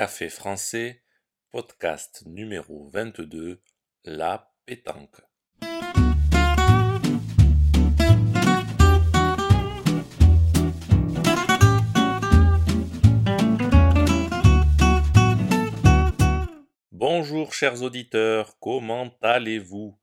Café 0.00 0.30
français, 0.30 1.02
podcast 1.50 2.22
numéro 2.24 2.88
22, 2.88 3.60
La 4.06 4.50
pétanque. 4.64 5.20
Bonjour 16.92 17.52
chers 17.52 17.82
auditeurs, 17.82 18.58
comment 18.58 19.14
allez-vous? 19.20 20.00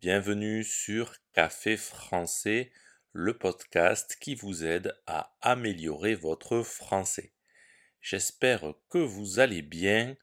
Bienvenue 0.00 0.64
sur 0.64 1.14
Café 1.32 1.76
français, 1.76 2.72
le 3.12 3.38
podcast 3.38 4.16
qui 4.20 4.34
vous 4.34 4.64
aide 4.64 4.92
à 5.06 5.36
améliorer 5.40 6.16
votre 6.16 6.62
français. 6.62 7.35
J'espère 8.08 8.74
que 8.88 8.98
vous 8.98 9.40
allez 9.40 9.62
bien. 9.62 10.16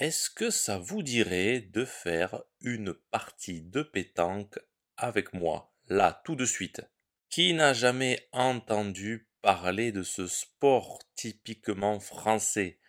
Est-ce 0.00 0.28
que 0.30 0.50
ça 0.50 0.78
vous 0.78 1.04
dirait 1.04 1.60
de 1.60 1.84
faire 1.84 2.42
une 2.60 2.92
partie 2.92 3.62
de 3.62 3.82
pétanque 3.82 4.58
avec 4.96 5.32
moi, 5.32 5.72
là, 5.86 6.20
tout 6.24 6.34
de 6.34 6.44
suite? 6.44 6.82
Qui 7.30 7.54
n'a 7.54 7.72
jamais 7.72 8.28
entendu 8.32 9.28
parler 9.42 9.92
de 9.92 10.02
ce 10.02 10.26
sport 10.26 10.98
typiquement 11.14 12.00
français, 12.00 12.80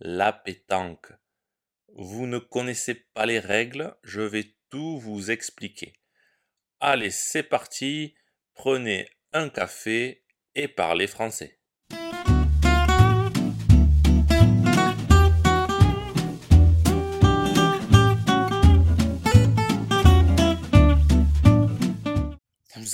la 0.00 0.32
pétanque? 0.32 1.12
Vous 1.94 2.26
ne 2.26 2.38
connaissez 2.38 2.96
pas 2.96 3.24
les 3.24 3.38
règles, 3.38 3.96
je 4.02 4.22
vais 4.22 4.56
tout 4.68 4.98
vous 4.98 5.30
expliquer. 5.30 5.92
Allez, 6.80 7.12
c'est 7.12 7.44
parti, 7.44 8.16
prenez 8.54 9.08
un 9.32 9.48
café 9.48 10.24
et 10.56 10.66
parlez 10.66 11.06
français. 11.06 11.60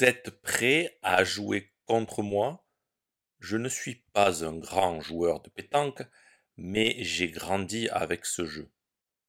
Vous 0.00 0.06
êtes 0.06 0.30
prêt 0.40 0.98
à 1.02 1.24
jouer 1.24 1.74
contre 1.84 2.22
moi? 2.22 2.66
Je 3.38 3.58
ne 3.58 3.68
suis 3.68 3.96
pas 4.14 4.46
un 4.46 4.56
grand 4.56 4.98
joueur 5.02 5.42
de 5.42 5.50
pétanque, 5.50 6.02
mais 6.56 6.96
j'ai 7.04 7.30
grandi 7.30 7.86
avec 7.90 8.24
ce 8.24 8.46
jeu. 8.46 8.72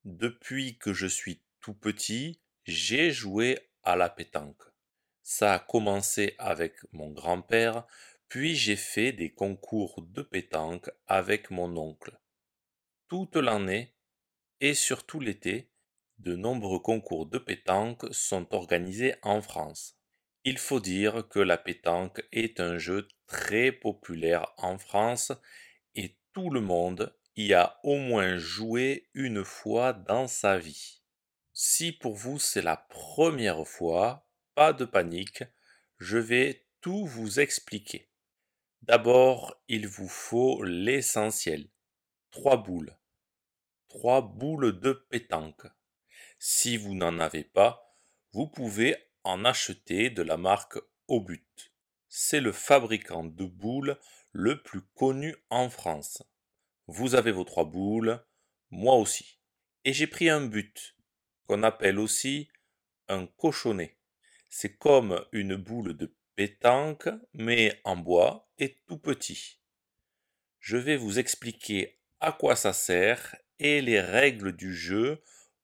Depuis 0.05 0.77
que 0.77 0.93
je 0.93 1.07
suis 1.07 1.43
tout 1.59 1.73
petit, 1.73 2.39
j'ai 2.63 3.11
joué 3.11 3.59
à 3.83 3.97
la 3.97 4.07
pétanque. 4.07 4.63
Ça 5.23 5.55
a 5.55 5.59
commencé 5.59 6.35
avec 6.37 6.77
mon 6.93 7.09
grand-père, 7.09 7.85
puis 8.29 8.55
j'ai 8.55 8.77
fait 8.77 9.11
des 9.11 9.33
concours 9.33 10.01
de 10.01 10.21
pétanque 10.21 10.89
avec 11.05 11.51
mon 11.51 11.75
oncle. 11.75 12.17
Toute 13.09 13.35
l'année, 13.35 13.93
et 14.61 14.73
surtout 14.73 15.19
l'été, 15.19 15.69
de 16.19 16.37
nombreux 16.37 16.79
concours 16.79 17.25
de 17.25 17.39
pétanque 17.39 18.05
sont 18.13 18.55
organisés 18.55 19.15
en 19.21 19.41
France. 19.41 20.00
Il 20.43 20.57
faut 20.57 20.79
dire 20.79 21.27
que 21.29 21.39
la 21.39 21.57
pétanque 21.57 22.23
est 22.31 22.59
un 22.59 22.77
jeu 22.77 23.07
très 23.27 23.71
populaire 23.71 24.53
en 24.57 24.79
France 24.79 25.31
et 25.93 26.17
tout 26.33 26.49
le 26.49 26.61
monde 26.61 27.15
y 27.35 27.53
a 27.53 27.79
au 27.83 27.97
moins 27.97 28.37
joué 28.37 29.09
une 29.13 29.43
fois 29.43 29.93
dans 29.93 30.27
sa 30.27 30.57
vie. 30.57 31.01
Si 31.53 31.91
pour 31.91 32.15
vous 32.15 32.39
c'est 32.39 32.61
la 32.61 32.77
première 32.77 33.67
fois, 33.67 34.27
pas 34.55 34.73
de 34.73 34.85
panique, 34.85 35.43
je 35.99 36.17
vais 36.17 36.65
tout 36.81 37.05
vous 37.05 37.39
expliquer. 37.39 38.09
D'abord, 38.81 39.61
il 39.67 39.87
vous 39.87 40.07
faut 40.07 40.63
l'essentiel. 40.63 41.69
Trois 42.31 42.57
boules. 42.57 42.97
Trois 43.89 44.21
boules 44.21 44.79
de 44.79 44.93
pétanque. 44.93 45.67
Si 46.39 46.77
vous 46.77 46.95
n'en 46.95 47.19
avez 47.19 47.43
pas, 47.43 47.95
vous 48.33 48.47
pouvez 48.47 48.95
en 49.23 49.45
acheter 49.45 50.09
de 50.09 50.21
la 50.21 50.37
marque 50.37 50.77
Obut. 51.07 51.71
C'est 52.07 52.41
le 52.41 52.51
fabricant 52.51 53.23
de 53.23 53.45
boules 53.45 53.97
le 54.31 54.61
plus 54.61 54.81
connu 54.95 55.35
en 55.49 55.69
France. 55.69 56.23
Vous 56.87 57.15
avez 57.15 57.31
vos 57.31 57.43
trois 57.43 57.65
boules, 57.65 58.23
moi 58.69 58.95
aussi. 58.95 59.39
Et 59.83 59.93
j'ai 59.93 60.07
pris 60.07 60.29
un 60.29 60.41
but, 60.41 60.95
qu'on 61.47 61.63
appelle 61.63 61.99
aussi 61.99 62.49
un 63.07 63.25
cochonnet. 63.25 63.97
C'est 64.49 64.77
comme 64.77 65.25
une 65.31 65.55
boule 65.55 65.95
de 65.95 66.13
pétanque, 66.35 67.09
mais 67.33 67.79
en 67.83 67.97
bois 67.97 68.49
et 68.57 68.77
tout 68.87 68.97
petit. 68.97 69.59
Je 70.59 70.77
vais 70.77 70.97
vous 70.97 71.19
expliquer 71.19 71.99
à 72.19 72.31
quoi 72.31 72.55
ça 72.55 72.73
sert 72.73 73.35
et 73.59 73.81
les 73.81 74.01
règles 74.01 74.53
du 74.53 74.75
jeu 74.75 75.21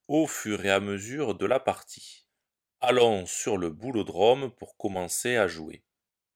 au 0.07 0.27
fur 0.27 0.65
et 0.65 0.71
à 0.71 0.79
mesure 0.79 1.35
de 1.35 1.45
la 1.45 1.59
partie. 1.59 2.26
Allons 2.79 3.25
sur 3.25 3.57
le 3.57 3.71
boulodrome 3.71 4.51
pour 4.51 4.77
commencer 4.77 5.35
à 5.35 5.47
jouer. 5.47 5.83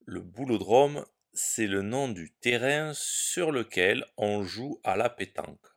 Le 0.06 0.22
boulodrome, 0.22 1.06
c'est 1.34 1.68
le 1.68 1.84
nom 1.84 2.10
du 2.10 2.34
terrain 2.34 2.94
sur 2.96 3.52
lequel 3.52 4.08
on 4.18 4.42
joue 4.42 4.82
à 4.84 4.98
la 4.98 5.12
pétanque. 5.12 5.68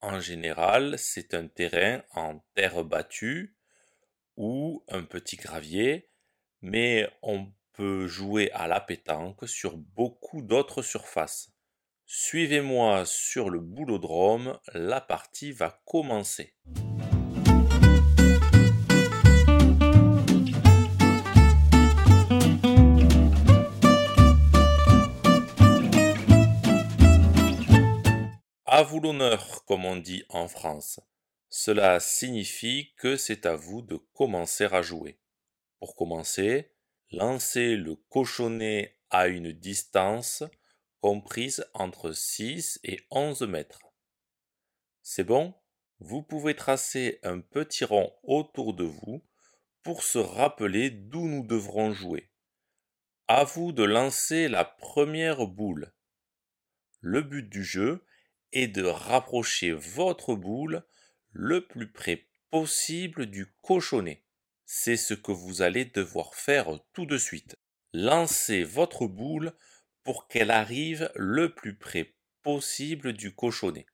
En 0.00 0.20
général, 0.20 0.96
c'est 0.96 1.34
un 1.34 1.48
terrain 1.48 2.04
en 2.14 2.38
terre 2.54 2.84
battue 2.84 3.56
ou 4.36 4.84
un 4.86 5.02
petit 5.02 5.36
gravier, 5.36 6.08
mais 6.62 7.10
on 7.22 7.52
peut 7.72 8.06
jouer 8.06 8.52
à 8.52 8.68
la 8.68 8.80
pétanque 8.80 9.48
sur 9.48 9.76
beaucoup 9.76 10.40
d'autres 10.40 10.82
surfaces. 10.82 11.50
Suivez-moi 12.06 13.04
sur 13.06 13.50
le 13.50 13.58
boulodrome, 13.58 14.60
la 14.72 15.00
partie 15.00 15.50
va 15.50 15.82
commencer. 15.84 16.54
Vous 28.98 29.04
l'honneur, 29.04 29.64
comme 29.64 29.84
on 29.84 29.94
dit 29.94 30.24
en 30.28 30.48
France. 30.48 30.98
Cela 31.48 32.00
signifie 32.00 32.94
que 32.96 33.16
c'est 33.16 33.46
à 33.46 33.54
vous 33.54 33.80
de 33.80 33.96
commencer 34.12 34.64
à 34.64 34.82
jouer. 34.82 35.20
Pour 35.78 35.94
commencer, 35.94 36.72
lancez 37.12 37.76
le 37.76 37.94
cochonnet 37.94 38.98
à 39.10 39.28
une 39.28 39.52
distance 39.52 40.42
comprise 41.00 41.64
entre 41.74 42.10
6 42.10 42.80
et 42.82 43.06
11 43.12 43.42
mètres. 43.42 43.86
C'est 45.02 45.22
bon? 45.22 45.54
Vous 46.00 46.24
pouvez 46.24 46.56
tracer 46.56 47.20
un 47.22 47.38
petit 47.38 47.84
rond 47.84 48.12
autour 48.24 48.74
de 48.74 48.84
vous 48.84 49.22
pour 49.84 50.02
se 50.02 50.18
rappeler 50.18 50.90
d'où 50.90 51.28
nous 51.28 51.46
devrons 51.46 51.92
jouer. 51.92 52.32
À 53.28 53.44
vous 53.44 53.70
de 53.70 53.84
lancer 53.84 54.48
la 54.48 54.64
première 54.64 55.46
boule. 55.46 55.92
Le 57.00 57.22
but 57.22 57.48
du 57.48 57.62
jeu 57.62 58.04
et 58.52 58.68
de 58.68 58.84
rapprocher 58.84 59.72
votre 59.72 60.34
boule 60.34 60.84
le 61.32 61.66
plus 61.66 61.90
près 61.90 62.26
possible 62.50 63.26
du 63.26 63.46
cochonnet. 63.62 64.24
C'est 64.64 64.96
ce 64.96 65.14
que 65.14 65.32
vous 65.32 65.62
allez 65.62 65.84
devoir 65.84 66.34
faire 66.34 66.78
tout 66.92 67.06
de 67.06 67.18
suite. 67.18 67.56
Lancez 67.92 68.64
votre 68.64 69.06
boule 69.06 69.52
pour 70.04 70.28
qu'elle 70.28 70.50
arrive 70.50 71.10
le 71.14 71.54
plus 71.54 71.76
près 71.76 72.14
possible 72.42 73.12
du 73.12 73.34
cochonnet. 73.34 73.86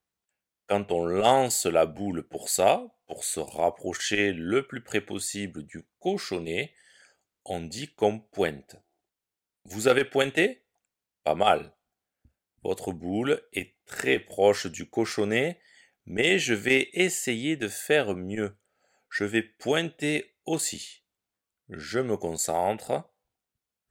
Quand 0.66 0.90
on 0.92 1.04
lance 1.04 1.66
la 1.66 1.86
boule 1.86 2.22
pour 2.22 2.48
ça, 2.48 2.86
pour 3.06 3.24
se 3.24 3.40
rapprocher 3.40 4.32
le 4.32 4.66
plus 4.66 4.82
près 4.82 5.00
possible 5.00 5.64
du 5.64 5.84
cochonnet, 6.00 6.74
on 7.44 7.60
dit 7.60 7.92
qu'on 7.94 8.18
pointe. 8.18 8.76
Vous 9.64 9.88
avez 9.88 10.04
pointé? 10.04 10.64
Pas 11.22 11.34
mal. 11.34 11.74
Votre 12.64 12.92
boule 12.92 13.46
est 13.52 13.74
très 13.84 14.18
proche 14.18 14.66
du 14.66 14.88
cochonnet, 14.88 15.60
mais 16.06 16.38
je 16.38 16.54
vais 16.54 16.88
essayer 16.94 17.56
de 17.56 17.68
faire 17.68 18.14
mieux. 18.14 18.56
Je 19.10 19.24
vais 19.24 19.42
pointer 19.42 20.34
aussi. 20.46 21.04
Je 21.68 21.98
me 21.98 22.16
concentre. 22.16 23.04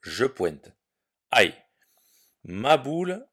Je 0.01 0.25
pointe. 0.25 0.71
Aïe. 1.29 1.53
Ma 2.43 2.77
boule 2.77 3.27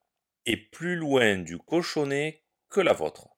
est 0.44 0.58
plus 0.58 0.94
loin 0.94 1.38
du 1.38 1.58
cochonnet 1.58 2.44
que 2.68 2.80
la 2.80 2.92
vôtre. 2.92 3.28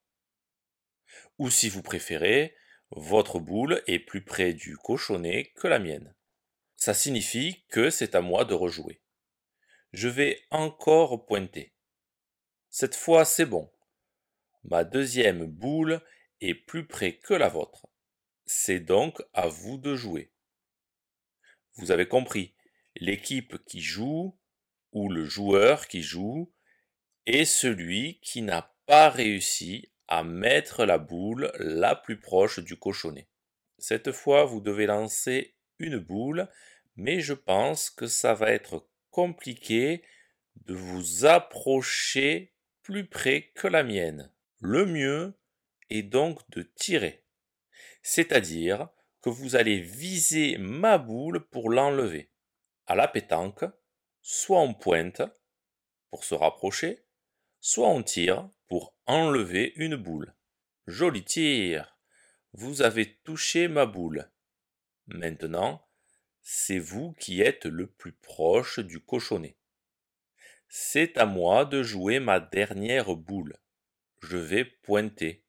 Ou 1.38 1.50
si 1.50 1.69
vous 1.69 1.82
préférez, 1.82 2.56
votre 2.91 3.38
boule 3.38 3.81
est 3.87 4.00
plus 4.00 4.25
près 4.25 4.55
du 4.55 4.76
cochonnet 4.76 5.53
que 5.55 5.69
la 5.69 5.79
mienne. 5.79 6.15
Ça 6.76 6.94
signifie 6.94 7.65
que 7.69 7.91
c'est 7.91 8.17
à 8.17 8.21
moi 8.21 8.44
de 8.44 8.55
rejouer. 8.55 9.00
Je 9.93 10.09
vais 10.09 10.43
encore 10.50 11.26
pointer. 11.26 11.73
Cette 12.75 12.97
fois, 12.97 13.27
c'est 13.27 13.45
bon. 13.45 13.71
Ma 14.65 14.83
deuxième 14.85 15.45
boule 15.45 16.01
est 16.41 16.55
plus 16.55 16.87
près 16.87 17.19
que 17.19 17.35
la 17.35 17.51
vôtre. 17.51 17.87
C'est 18.47 18.81
donc 18.81 19.23
à 19.35 19.47
vous 19.47 19.77
de 19.77 19.95
jouer. 19.95 20.33
Vous 21.75 21.91
avez 21.91 22.09
compris, 22.09 22.55
l'équipe 22.97 23.63
qui 23.67 23.83
joue 23.83 24.39
ou 24.93 25.11
le 25.11 25.27
joueur 25.27 25.87
qui 25.87 26.03
joue 26.03 26.51
est 27.27 27.45
celui 27.45 28.19
qui 28.21 28.41
n'a 28.41 28.75
pas 28.87 29.11
réussi 29.11 29.93
à 30.09 30.25
mettre 30.25 30.87
la 30.87 30.97
boule 30.97 31.53
la 31.59 31.95
plus 31.95 32.21
proche 32.21 32.59
du 32.59 32.79
cochonnet. 32.79 33.29
Cette 33.77 34.13
fois, 34.13 34.47
vous 34.47 34.63
devez 34.63 34.87
lancer 34.87 35.57
une 35.79 35.99
boule, 35.99 36.49
mais 36.97 37.21
je 37.21 37.35
pense 37.35 37.91
que 37.91 38.07
ça 38.07 38.33
va 38.33 38.51
être 38.51 38.89
compliqué 39.11 40.03
de 40.57 40.73
vous 40.73 41.27
approcher 41.27 42.51
plus 42.82 43.06
près 43.06 43.50
que 43.55 43.69
la 43.69 43.82
mienne. 43.82 44.31
Le 44.61 44.87
mieux 44.87 45.34
est 45.90 46.02
donc 46.02 46.38
de 46.50 46.62
tirer. 46.62 47.25
C'est-à-dire 48.02 48.88
que 49.20 49.31
vous 49.31 49.56
allez 49.56 49.81
viser 49.81 50.58
ma 50.58 50.99
boule 50.99 51.40
pour 51.49 51.70
l'enlever. 51.70 52.31
À 52.87 52.94
la 52.94 53.08
pétanque, 53.08 53.64
soit 54.20 54.61
on 54.61 54.75
pointe 54.75 55.23
pour 56.11 56.25
se 56.25 56.34
rapprocher, 56.34 57.05
soit 57.61 57.88
on 57.88 58.02
tire 58.02 58.49
pour 58.69 58.94
enlever 59.06 59.73
une 59.76 59.96
boule. 59.96 60.35
Joli 60.87 61.25
tir. 61.25 61.96
Vous 62.52 62.82
avez 62.82 63.14
touché 63.25 63.69
ma 63.69 63.87
boule. 63.87 64.28
Maintenant, 65.06 65.87
c'est 66.43 66.78
vous 66.78 67.12
qui 67.12 67.40
êtes 67.40 67.67
le 67.67 67.87
plus 67.87 68.12
proche 68.12 68.81
du 68.81 69.00
cochonnet. 69.00 69.56
C'est 70.75 71.19
à 71.19 71.27
moi 71.27 71.67
de 71.67 71.83
jouer 71.83 72.19
ma 72.19 72.41
dernière 72.41 73.15
boule. 73.15 73.59
Je 74.23 74.39
vais 74.39 74.65
pointer. 74.65 75.45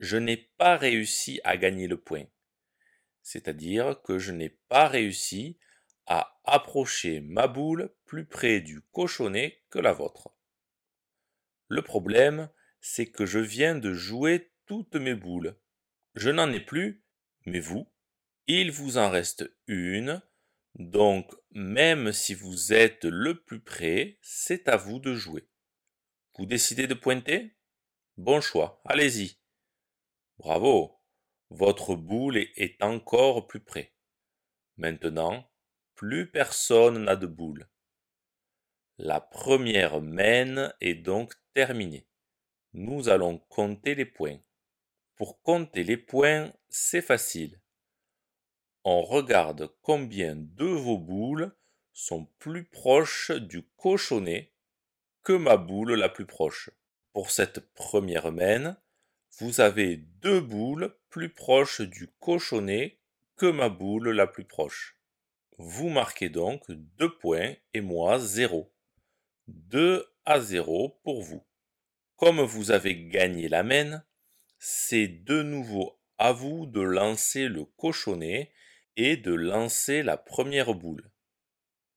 Je 0.00 0.16
n'ai 0.16 0.36
pas 0.36 0.76
réussi 0.76 1.40
à 1.44 1.56
gagner 1.56 1.86
le 1.86 2.00
point. 2.00 2.24
C'est-à-dire 3.22 4.02
que 4.02 4.18
je 4.18 4.32
n'ai 4.32 4.48
pas 4.48 4.88
réussi 4.88 5.60
à 6.06 6.40
approcher 6.42 7.20
ma 7.20 7.46
boule 7.46 7.94
plus 8.04 8.26
près 8.26 8.60
du 8.60 8.80
cochonnet 8.80 9.62
que 9.70 9.78
la 9.78 9.92
vôtre. 9.92 10.34
Le 11.68 11.82
problème, 11.82 12.50
c'est 12.80 13.06
que 13.06 13.26
je 13.26 13.38
viens 13.38 13.76
de 13.76 13.92
jouer 13.92 14.50
toutes 14.66 14.96
mes 14.96 15.14
boules. 15.14 15.56
Je 16.16 16.30
n'en 16.30 16.50
ai 16.50 16.58
plus, 16.58 17.04
mais 17.46 17.60
vous, 17.60 17.88
il 18.48 18.72
vous 18.72 18.98
en 18.98 19.08
reste 19.08 19.48
une, 19.68 20.20
donc 20.74 21.32
même 21.52 22.12
si 22.12 22.34
vous 22.34 22.72
êtes 22.72 23.04
le 23.04 23.40
plus 23.40 23.60
près, 23.60 24.18
c'est 24.22 24.68
à 24.68 24.76
vous 24.76 24.98
de 24.98 25.14
jouer. 25.14 25.48
Vous 26.36 26.46
décidez 26.46 26.86
de 26.86 26.94
pointer? 26.94 27.56
Bon 28.16 28.40
choix, 28.40 28.82
allez-y. 28.84 29.38
Bravo, 30.38 31.00
votre 31.50 31.94
boule 31.94 32.38
est 32.38 32.82
encore 32.82 33.46
plus 33.46 33.60
près. 33.60 33.94
Maintenant, 34.76 35.48
plus 35.94 36.28
personne 36.30 37.04
n'a 37.04 37.14
de 37.14 37.26
boule. 37.26 37.68
La 38.98 39.20
première 39.20 40.00
mène 40.00 40.72
est 40.80 40.94
donc 40.94 41.34
terminée. 41.52 42.08
Nous 42.72 43.08
allons 43.08 43.38
compter 43.38 43.94
les 43.94 44.06
points. 44.06 44.40
Pour 45.14 45.40
compter 45.42 45.84
les 45.84 45.96
points, 45.96 46.52
c'est 46.68 47.02
facile 47.02 47.60
on 48.84 49.02
regarde 49.02 49.70
combien 49.82 50.36
de 50.36 50.66
vos 50.66 50.98
boules 50.98 51.52
sont 51.92 52.26
plus 52.38 52.64
proches 52.64 53.30
du 53.30 53.62
cochonnet 53.76 54.52
que 55.22 55.32
ma 55.32 55.56
boule 55.56 55.94
la 55.94 56.10
plus 56.10 56.26
proche. 56.26 56.70
Pour 57.12 57.30
cette 57.30 57.60
première 57.74 58.30
mène, 58.30 58.76
vous 59.38 59.60
avez 59.60 59.96
deux 59.96 60.40
boules 60.40 60.94
plus 61.08 61.30
proches 61.30 61.80
du 61.80 62.08
cochonnet 62.20 63.00
que 63.36 63.46
ma 63.46 63.70
boule 63.70 64.10
la 64.10 64.26
plus 64.26 64.44
proche. 64.44 64.98
Vous 65.56 65.88
marquez 65.88 66.28
donc 66.28 66.70
deux 66.70 67.16
points 67.16 67.54
et 67.72 67.80
moi 67.80 68.18
zéro. 68.18 68.72
2 69.48 70.06
à 70.24 70.40
0 70.40 71.00
pour 71.02 71.22
vous. 71.22 71.42
Comme 72.16 72.40
vous 72.40 72.70
avez 72.70 72.96
gagné 73.08 73.48
la 73.48 73.62
mène, 73.62 74.04
c'est 74.58 75.08
de 75.08 75.42
nouveau 75.42 75.98
à 76.18 76.32
vous 76.32 76.66
de 76.66 76.80
lancer 76.80 77.48
le 77.48 77.64
cochonnet 77.64 78.52
et 78.96 79.16
de 79.16 79.32
lancer 79.32 80.02
la 80.02 80.16
première 80.16 80.74
boule. 80.74 81.10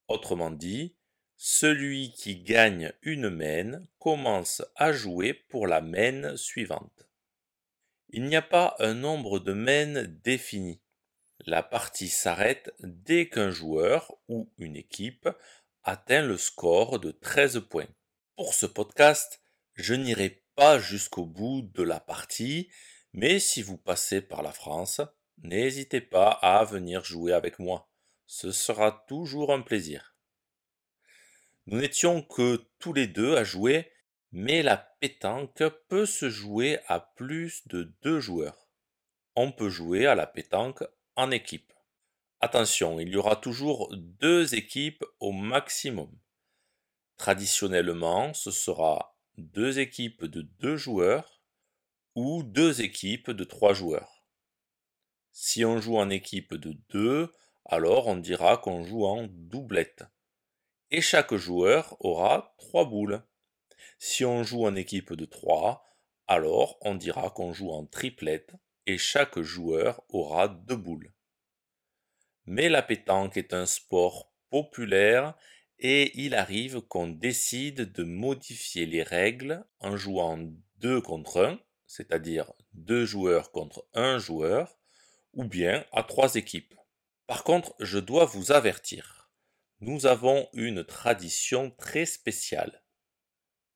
Autrement 0.08 0.52
dit, 0.52 0.96
celui 1.36 2.12
qui 2.14 2.38
gagne 2.38 2.92
une 3.04 3.30
mène 3.30 3.88
commence 4.00 4.64
à 4.76 4.92
jouer 4.92 5.34
pour 5.34 5.68
la 5.68 5.82
mène 5.82 6.36
suivante. 6.36 7.08
Il 8.10 8.24
n'y 8.24 8.36
a 8.36 8.42
pas 8.42 8.76
un 8.80 8.94
nombre 8.94 9.40
de 9.40 9.54
mènes 9.54 10.20
défini. 10.24 10.82
La 11.46 11.62
partie 11.62 12.08
s'arrête 12.08 12.74
dès 12.80 13.30
qu'un 13.30 13.52
joueur 13.52 14.16
ou 14.28 14.52
une 14.58 14.76
équipe 14.76 15.30
atteint 15.84 16.24
le 16.24 16.38
score 16.38 17.00
de 17.00 17.12
13 17.12 17.62
points. 17.70 17.88
Pour 18.36 18.54
ce 18.54 18.66
podcast, 18.66 19.42
je 19.76 19.94
n'irai 19.94 20.44
pas 20.56 20.80
jusqu'au 20.80 21.26
bout 21.26 21.62
de 21.62 21.84
la 21.84 22.00
partie, 22.00 22.70
mais 23.14 23.40
si 23.40 23.62
vous 23.62 23.78
passez 23.78 24.22
par 24.22 24.42
la 24.42 24.52
France, 24.52 25.02
N'hésitez 25.44 26.02
pas 26.02 26.32
à 26.32 26.64
venir 26.64 27.04
jouer 27.04 27.34
avec 27.34 27.60
moi. 27.60 27.90
Ce 28.26 28.52
sera 28.52 29.06
toujours 29.08 29.54
un 29.54 29.62
plaisir. 29.62 30.16
Nous 31.68 31.80
n'étions 31.80 32.22
que 32.22 32.66
tous 32.80 32.94
les 32.94 33.08
deux 33.08 33.36
à 33.36 33.44
jouer, 33.44 33.92
mais 34.32 34.64
la 34.64 34.78
pétanque 34.78 35.64
peut 35.88 36.06
se 36.06 36.30
jouer 36.30 36.80
à 36.88 37.00
plus 37.00 37.68
de 37.68 37.94
deux 38.02 38.20
joueurs. 38.20 38.68
On 39.36 39.52
peut 39.52 39.70
jouer 39.70 40.08
à 40.08 40.16
la 40.16 40.28
pétanque 40.28 40.84
en 41.16 41.32
équipe. 41.32 41.72
Attention, 42.40 43.00
il 43.00 43.10
y 43.10 43.18
aura 43.18 43.36
toujours 43.36 43.94
deux 43.96 44.56
équipes 44.56 45.04
au 45.20 45.32
maximum. 45.32 46.12
Traditionnellement, 47.18 48.34
ce 48.34 48.52
sera 48.52 49.18
deux 49.38 49.80
équipes 49.80 50.26
de 50.26 50.42
deux 50.42 50.78
joueurs 50.78 51.42
ou 52.16 52.44
deux 52.44 52.82
équipes 52.82 53.32
de 53.32 53.44
trois 53.44 53.74
joueurs. 53.74 54.17
Si 55.40 55.64
on 55.64 55.80
joue 55.80 55.98
en 55.98 56.10
équipe 56.10 56.56
de 56.56 56.76
2, 56.90 57.32
alors 57.64 58.08
on 58.08 58.16
dira 58.16 58.58
qu'on 58.58 58.84
joue 58.84 59.06
en 59.06 59.28
doublette. 59.30 60.04
Et 60.90 61.00
chaque 61.00 61.36
joueur 61.36 61.96
aura 62.00 62.56
3 62.58 62.86
boules. 62.86 63.22
Si 64.00 64.26
on 64.26 64.42
joue 64.42 64.66
en 64.66 64.74
équipe 64.74 65.14
de 65.14 65.26
3, 65.26 65.86
alors 66.26 66.80
on 66.82 66.96
dira 66.96 67.30
qu'on 67.30 67.54
joue 67.54 67.70
en 67.70 67.86
triplette 67.86 68.56
et 68.88 68.98
chaque 68.98 69.40
joueur 69.40 70.02
aura 70.10 70.48
2 70.48 70.76
boules. 70.76 71.14
Mais 72.48 72.68
la 72.68 72.82
pétanque 72.82 73.38
est 73.38 73.54
un 73.54 73.68
sport 73.68 74.34
populaire 74.50 75.36
et 75.78 76.20
il 76.20 76.34
arrive 76.34 76.82
qu'on 76.82 77.10
décide 77.10 77.92
de 77.92 78.04
modifier 78.04 78.88
les 78.88 79.04
règles 79.04 79.64
en 79.82 79.98
jouant 79.98 80.40
2 80.78 81.00
contre 81.00 81.46
1, 81.46 81.60
c'est-à-dire 81.86 82.52
2 82.74 83.06
joueurs 83.06 83.52
contre 83.52 83.88
1 83.94 84.18
joueur, 84.18 84.74
ou 85.34 85.44
bien 85.44 85.86
à 85.92 86.04
trois 86.04 86.36
équipes. 86.36 86.74
Par 87.28 87.44
contre, 87.44 87.76
je 87.80 88.00
dois 88.00 88.26
vous 88.26 88.52
avertir, 88.52 89.18
nous 89.80 90.08
avons 90.08 90.50
une 90.54 90.84
tradition 90.84 91.70
très 91.70 92.06
spéciale. 92.06 92.82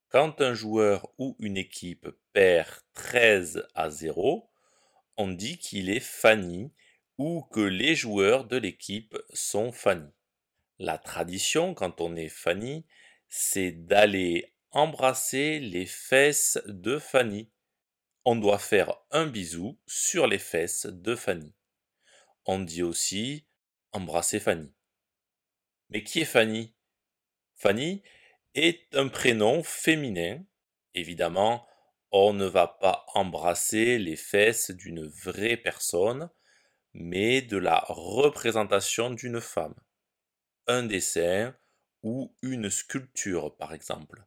Quand 0.10 0.42
un 0.42 0.56
joueur 0.56 1.14
ou 1.20 1.36
une 1.40 1.58
équipe 1.58 2.08
perd 2.34 2.70
13 2.96 3.68
à 3.76 3.92
0, 3.92 4.50
on 5.18 5.28
dit 5.28 5.60
qu'il 5.60 5.92
est 5.92 6.00
Fanny 6.00 6.74
ou 7.20 7.44
que 7.52 7.60
les 7.60 7.96
joueurs 7.96 8.46
de 8.46 8.58
l'équipe 8.58 9.16
sont 9.32 9.72
Fanny. 9.72 10.10
La 10.80 10.98
tradition 10.98 11.76
quand 11.76 12.02
on 12.02 12.16
est 12.16 12.30
Fanny, 12.30 12.88
c'est 13.30 13.72
d'aller 13.72 14.56
embrasser 14.72 15.60
les 15.60 15.86
fesses 15.86 16.58
de 16.66 16.98
Fanny 16.98 17.52
on 18.26 18.36
doit 18.36 18.60
faire 18.60 18.94
un 19.12 19.28
bisou 19.28 19.80
sur 19.88 20.28
les 20.28 20.40
fesses 20.40 20.86
de 20.86 21.16
Fanny. 21.16 21.54
On 22.46 22.60
dit 22.60 22.84
aussi 22.84 23.48
embrasser 23.92 24.40
Fanny. 24.40 24.74
Mais 25.90 26.04
qui 26.04 26.22
est 26.22 26.26
Fanny? 26.26 26.76
Fanny 27.56 28.04
est 28.54 28.96
un 28.96 29.08
prénom 29.08 29.64
féminin. 29.64 30.44
Évidemment, 30.94 31.68
on 32.12 32.34
ne 32.34 32.46
va 32.46 32.68
pas 32.68 33.06
embrasser 33.14 33.98
les 33.98 34.16
fesses 34.16 34.72
d'une 34.72 35.06
vraie 35.08 35.58
personne, 35.58 36.30
mais 36.94 37.42
de 37.42 37.58
la 37.58 37.84
représentation 37.88 39.10
d'une 39.10 39.42
femme. 39.42 39.76
Un 40.68 40.84
dessin 40.84 41.56
ou 42.04 42.36
une 42.42 42.70
sculpture, 42.70 43.56
par 43.58 43.74
exemple. 43.74 44.26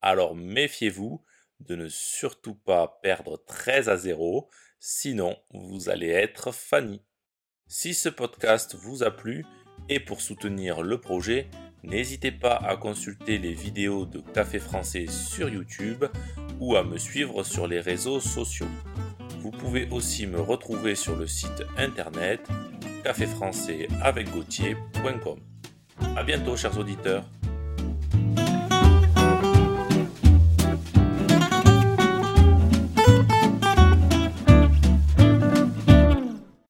Alors 0.00 0.34
méfiez-vous, 0.34 1.24
de 1.60 1.76
ne 1.76 1.88
surtout 1.88 2.54
pas 2.54 2.98
perdre 3.02 3.42
13 3.46 3.88
à 3.88 3.96
0, 3.96 4.48
sinon 4.78 5.36
vous 5.52 5.88
allez 5.88 6.08
être 6.08 6.52
Fanny. 6.52 7.02
Si 7.66 7.94
ce 7.94 8.08
podcast 8.08 8.74
vous 8.74 9.02
a 9.02 9.10
plu 9.10 9.44
et 9.88 10.00
pour 10.00 10.20
soutenir 10.20 10.82
le 10.82 11.00
projet, 11.00 11.48
n'hésitez 11.82 12.32
pas 12.32 12.56
à 12.56 12.76
consulter 12.76 13.38
les 13.38 13.52
vidéos 13.52 14.06
de 14.06 14.20
Café 14.20 14.58
Français 14.58 15.06
sur 15.06 15.48
YouTube 15.48 16.04
ou 16.60 16.76
à 16.76 16.84
me 16.84 16.98
suivre 16.98 17.42
sur 17.44 17.66
les 17.66 17.80
réseaux 17.80 18.20
sociaux. 18.20 18.68
Vous 19.40 19.50
pouvez 19.50 19.88
aussi 19.90 20.26
me 20.26 20.40
retrouver 20.40 20.94
sur 20.94 21.16
le 21.16 21.26
site 21.26 21.64
internet 21.76 22.40
caféfrançais 23.02 23.88
avec 24.02 24.28
A 26.16 26.22
bientôt 26.22 26.56
chers 26.56 26.78
auditeurs. 26.78 27.24